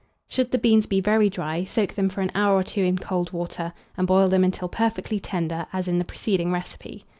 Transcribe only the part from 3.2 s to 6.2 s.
water, and boil them until perfectly tender, as in the